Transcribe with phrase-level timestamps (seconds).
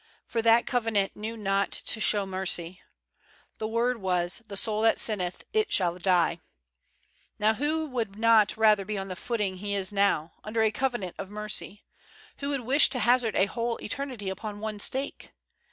[0.25, 2.81] For that cove nant knew not to show mercy:
[3.59, 6.39] the word was, "The soul that sinneth, it shall die."
[7.37, 11.17] Now who would not rather be on the footing he is now, under a covenant
[11.19, 11.83] of mercy?
[12.39, 14.79] Who would wish •179 THE WORLD'S FAMOUS ORATIONS to hazard a whole eternity upon one
[14.79, 15.33] stake?